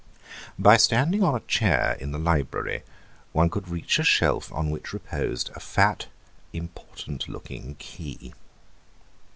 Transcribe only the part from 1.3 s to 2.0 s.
a chair